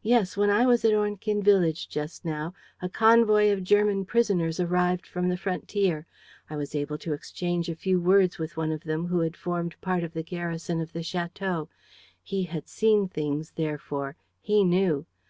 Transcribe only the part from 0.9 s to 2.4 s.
Ornequin village just